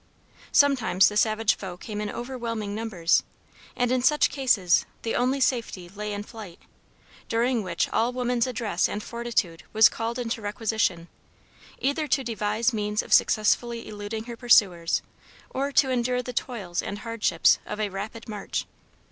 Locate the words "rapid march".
17.89-18.65